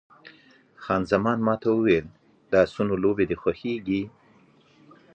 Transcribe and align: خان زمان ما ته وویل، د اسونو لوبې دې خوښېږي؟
خان 0.83 1.01
زمان 1.11 1.37
ما 1.45 1.53
ته 1.61 1.67
وویل، 1.71 2.05
د 2.51 2.51
اسونو 2.65 2.93
لوبې 3.03 3.25
دې 3.29 3.37
خوښېږي؟ 3.41 4.01